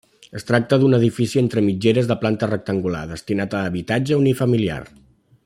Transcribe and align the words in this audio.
Es 0.37 0.45
tracta 0.45 0.77
d'un 0.83 0.95
edifici 0.97 1.41
entre 1.41 1.63
mitgeres 1.67 2.09
de 2.13 2.17
planta 2.23 2.49
rectangular 2.53 3.03
destinat 3.13 3.55
a 3.59 3.63
habitatge 3.71 4.19
unifamiliar. 4.23 4.81